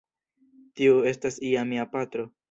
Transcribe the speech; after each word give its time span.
Tiu 0.79 0.95
estas 1.11 1.37
ja 1.49 1.65
mia 1.73 1.85
patro. 1.93 2.25